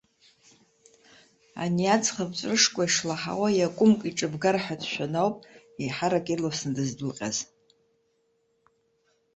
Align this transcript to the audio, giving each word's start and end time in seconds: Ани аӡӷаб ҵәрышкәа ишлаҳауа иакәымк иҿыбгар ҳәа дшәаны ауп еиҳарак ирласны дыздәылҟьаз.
Ани 1.61 1.85
аӡӷаб 1.95 2.31
ҵәрышкәа 2.37 2.83
ишлаҳауа 2.87 3.49
иакәымк 3.53 4.01
иҿыбгар 4.09 4.57
ҳәа 4.63 4.75
дшәаны 4.79 5.17
ауп 5.21 5.37
еиҳарак 5.81 6.25
ирласны 6.33 6.71
дыздәылҟьаз. 6.75 7.37